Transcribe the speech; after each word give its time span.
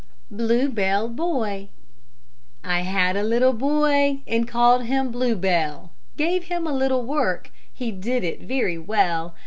BLUE 0.31 0.69
BELL 0.69 1.09
BOY 1.09 1.69
I 2.63 2.79
had 2.79 3.15
a 3.15 3.21
little 3.21 3.53
boy, 3.53 4.21
And 4.25 4.47
called 4.47 4.85
him 4.85 5.11
Blue 5.11 5.35
Bell; 5.35 5.91
Gave 6.17 6.45
him 6.45 6.65
a 6.65 6.73
little 6.73 7.03
work, 7.05 7.51
He 7.71 7.91
did 7.91 8.23
it 8.23 8.41
very 8.41 8.79
well. 8.79 9.35